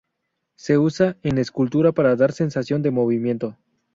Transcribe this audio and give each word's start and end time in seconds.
Se 0.55 0.79
usa 0.79 1.15
en 1.21 1.37
escultura 1.37 1.91
para 1.91 2.15
dar 2.15 2.31
sensación 2.31 2.81
de 2.81 2.89
movimiento. 2.89 3.55